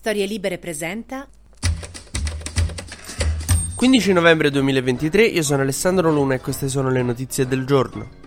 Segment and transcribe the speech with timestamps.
[0.00, 1.28] Storie Libere presenta
[3.74, 8.19] 15 novembre 2023, io sono Alessandro Luna e queste sono le notizie del giorno.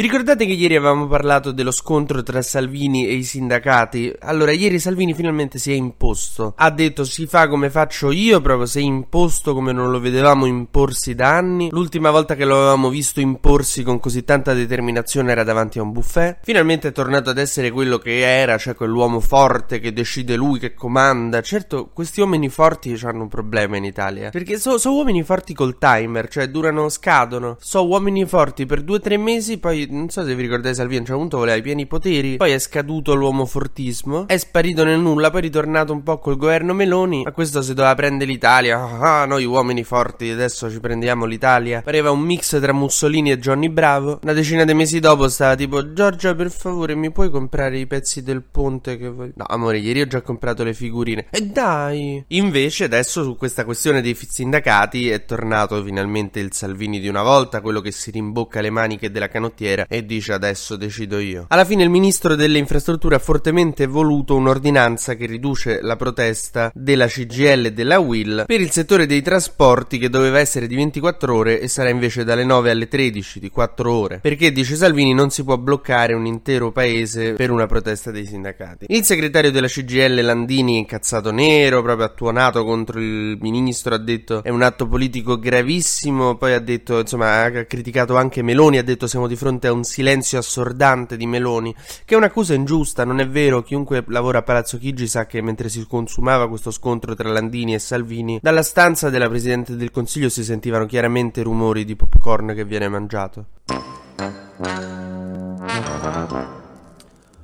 [0.00, 4.10] Vi ricordate che ieri avevamo parlato dello scontro tra Salvini e i sindacati?
[4.20, 6.54] Allora, ieri Salvini finalmente si è imposto.
[6.56, 10.46] Ha detto si fa come faccio io, proprio si è imposto come non lo vedevamo
[10.46, 11.68] imporsi da anni.
[11.70, 15.92] L'ultima volta che lo avevamo visto imporsi con così tanta determinazione era davanti a un
[15.92, 16.38] buffet.
[16.44, 20.72] Finalmente è tornato ad essere quello che era, cioè quell'uomo forte che decide lui, che
[20.72, 21.42] comanda.
[21.42, 24.30] Certo, questi uomini forti hanno un problema in Italia.
[24.30, 27.58] Perché sono so uomini forti col timer, cioè durano, scadono.
[27.60, 30.96] So uomini forti per due o tre mesi, poi non so se vi ricordate Salvini
[30.96, 34.84] a un certo punto voleva i pieni poteri, poi è scaduto l'uomo fortismo, è sparito
[34.84, 38.30] nel nulla, poi è ritornato un po' col governo Meloni, a questo si doveva prendere
[38.30, 43.38] l'Italia, ah noi uomini forti adesso ci prendiamo l'Italia, pareva un mix tra Mussolini e
[43.38, 47.78] Johnny Bravo, una decina di mesi dopo stava tipo Giorgia per favore mi puoi comprare
[47.78, 49.32] i pezzi del ponte che voglio...
[49.36, 52.24] No amore ieri ho già comprato le figurine, e dai!
[52.28, 57.60] Invece adesso su questa questione dei sindacati è tornato finalmente il Salvini di una volta,
[57.60, 61.46] quello che si rimbocca le maniche della canottiera Matera e dice adesso decido io.
[61.48, 67.06] Alla fine il ministro delle infrastrutture ha fortemente voluto un'ordinanza che riduce la protesta della
[67.06, 71.60] CGL e della WIL per il settore dei trasporti che doveva essere di 24 ore
[71.60, 74.18] e sarà invece dalle 9 alle 13 di 4 ore.
[74.18, 78.86] Perché dice Salvini non si può bloccare un intero paese per una protesta dei sindacati.
[78.88, 84.50] Il segretario della CGL Landini incazzato nero, proprio attuonato contro il ministro, ha detto è
[84.50, 89.26] un atto politico gravissimo, poi ha detto insomma ha criticato anche Meloni, ha detto siamo
[89.26, 93.62] di fronte a un silenzio assordante di Meloni, che è un'accusa ingiusta, non è vero,
[93.62, 97.78] chiunque lavora a Palazzo Chigi sa che mentre si consumava questo scontro tra Landini e
[97.78, 102.88] Salvini, dalla stanza della Presidente del Consiglio si sentivano chiaramente rumori di popcorn che viene
[102.88, 103.46] mangiato.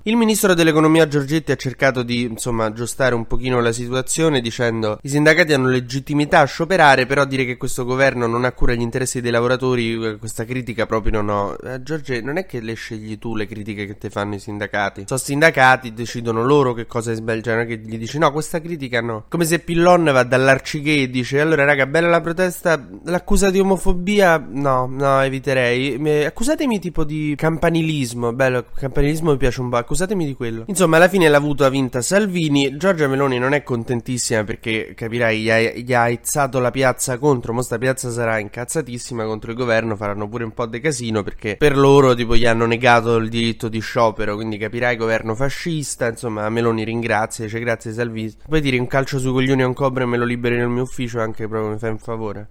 [0.08, 5.08] Il ministro dell'economia Giorgetti ha cercato di, insomma, aggiustare un pochino la situazione dicendo i
[5.08, 9.20] sindacati hanno legittimità a scioperare, però dire che questo governo non ha cura gli interessi
[9.20, 11.56] dei lavoratori, eh, questa critica proprio ho.
[11.60, 15.06] Eh, Giorgetti, non è che le scegli tu le critiche che ti fanno i sindacati.
[15.08, 18.30] Sono sindacati, decidono loro che cosa è sbagliato, cioè non è che gli dici no,
[18.30, 19.24] questa critica no.
[19.28, 24.38] Come se Pillon va dall'arcigay e dice allora raga, bella la protesta, l'accusa di omofobia
[24.48, 26.24] no, no, eviterei.
[26.26, 30.64] Accusatemi tipo di campanilismo, bello, campanilismo mi piace un po' accusatemi di quello.
[30.66, 32.76] Insomma, alla fine l'ha avuto vinta Salvini.
[32.76, 37.54] Giorgia Meloni non è contentissima perché, capirai, gli ha, gli ha aizzato la piazza contro.
[37.54, 39.96] Mo sta piazza sarà incazzatissima contro il governo.
[39.96, 43.68] Faranno pure un po' di casino perché per loro, tipo, gli hanno negato il diritto
[43.68, 44.34] di sciopero.
[44.34, 46.08] Quindi capirai, governo fascista.
[46.08, 48.34] Insomma, Meloni ringrazia, dice grazie Salvini.
[48.46, 50.82] Puoi dire un calcio sui coglioni a un cobra e me lo liberi nel mio
[50.82, 52.48] ufficio anche proprio mi fai un favore.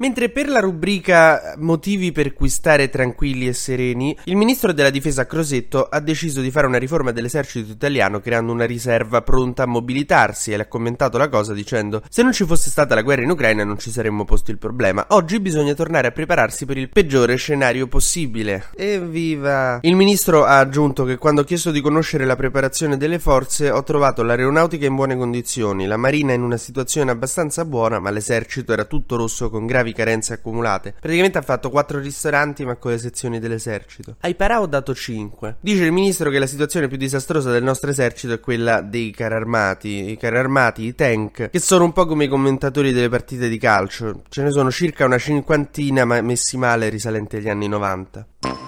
[0.00, 5.26] Mentre per la rubrica Motivi per cui stare tranquilli e sereni, il ministro della difesa
[5.26, 10.52] Crosetto ha deciso di fare una riforma dell'esercito italiano creando una riserva pronta a mobilitarsi
[10.52, 13.30] e le ha commentato la cosa dicendo se non ci fosse stata la guerra in
[13.30, 15.04] Ucraina non ci saremmo posto il problema.
[15.08, 18.66] Oggi bisogna tornare a prepararsi per il peggiore scenario possibile.
[18.76, 19.80] Evviva!
[19.82, 23.82] Il ministro ha aggiunto che quando ho chiesto di conoscere la preparazione delle forze ho
[23.82, 28.84] trovato l'aeronautica in buone condizioni, la marina in una situazione abbastanza buona ma l'esercito era
[28.84, 30.94] tutto rosso con gravi gravi carenze accumulate.
[30.98, 34.16] Praticamente ha fatto 4 ristoranti ma con le sezioni dell'esercito.
[34.20, 35.56] Ai Parà ho dato 5.
[35.60, 39.34] Dice il ministro che la situazione più disastrosa del nostro esercito è quella dei carri
[39.34, 40.10] armati.
[40.10, 43.58] I carri armati, i tank, che sono un po' come i commentatori delle partite di
[43.58, 44.22] calcio.
[44.28, 48.67] Ce ne sono circa una cinquantina ma messi male risalenti agli anni 90.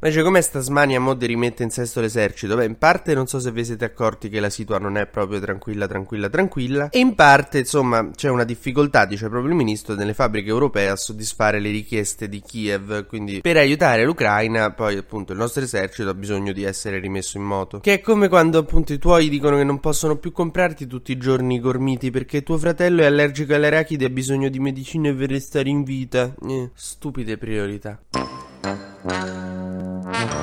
[0.00, 2.54] Invece com'è sta smania mo di rimette in sesto l'esercito?
[2.54, 5.40] Beh, in parte non so se vi siete accorti che la situa non è proprio
[5.40, 6.88] tranquilla, tranquilla, tranquilla.
[6.90, 10.94] E in parte, insomma, c'è una difficoltà, dice proprio il ministro, nelle fabbriche europee a
[10.94, 13.06] soddisfare le richieste di Kiev.
[13.06, 17.42] Quindi per aiutare l'Ucraina, poi appunto il nostro esercito ha bisogno di essere rimesso in
[17.42, 17.80] moto.
[17.80, 21.16] Che è come quando appunto i tuoi dicono che non possono più comprarti tutti i
[21.16, 25.12] giorni i gormiti perché tuo fratello è allergico alle arachidi e ha bisogno di medicine
[25.12, 26.32] per restare in vita.
[26.46, 28.00] Eh, stupide priorità.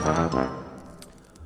[0.06, 0.65] Gracias.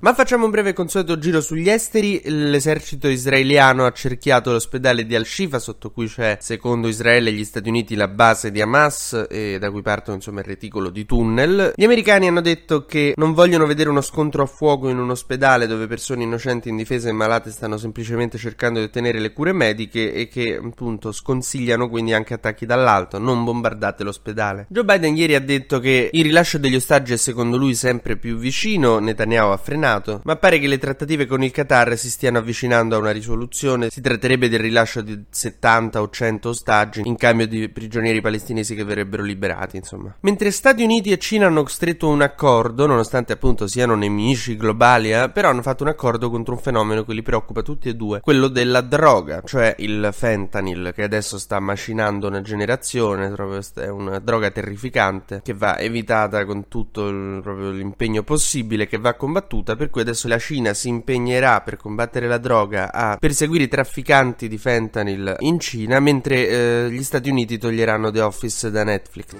[0.01, 2.21] Ma facciamo un breve consueto giro sugli esteri.
[2.23, 7.67] L'esercito israeliano ha cerchiato l'ospedale di Al-Shifa, sotto cui c'è, secondo Israele e gli Stati
[7.67, 11.73] Uniti, la base di Hamas, e da cui partono insomma il reticolo di tunnel.
[11.75, 15.67] Gli americani hanno detto che non vogliono vedere uno scontro a fuoco in un ospedale
[15.67, 20.29] dove persone innocenti, indifese e malate stanno semplicemente cercando di ottenere le cure mediche e
[20.29, 23.19] che appunto sconsigliano quindi anche attacchi dall'alto.
[23.19, 24.65] Non bombardate l'ospedale.
[24.69, 28.37] Joe Biden ieri ha detto che il rilascio degli ostaggi è secondo lui sempre più
[28.37, 28.99] vicino.
[28.99, 32.95] Netanyahu ha frenato Senato, ma pare che le trattative con il Qatar si stiano avvicinando
[32.95, 33.89] a una risoluzione.
[33.89, 38.83] Si tratterebbe del rilascio di 70 o 100 ostaggi in cambio di prigionieri palestinesi che
[38.83, 40.15] verrebbero liberati, insomma.
[40.21, 45.29] Mentre Stati Uniti e Cina hanno stretto un accordo, nonostante appunto siano nemici globali, eh,
[45.29, 48.47] però hanno fatto un accordo contro un fenomeno che li preoccupa tutti e due, quello
[48.47, 53.33] della droga, cioè il fentanyl che adesso sta macinando una generazione,
[53.75, 57.41] è una droga terrificante che va evitata con tutto il,
[57.75, 62.37] l'impegno possibile, che va combattuta, per cui adesso la Cina si impegnerà per combattere la
[62.37, 68.11] droga a perseguire i trafficanti di fentanyl in Cina, mentre eh, gli Stati Uniti toglieranno
[68.11, 69.35] The Office da Netflix.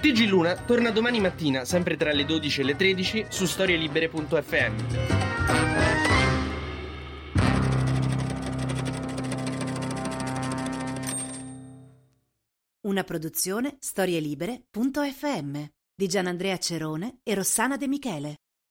[0.00, 4.74] TG Luna torna domani mattina, sempre tra le 12 e le 13, su storielibere.fm.
[12.88, 15.64] Una produzione storielibere.fm
[15.94, 18.34] di Gianandrea Cerone e Rossana De Michele.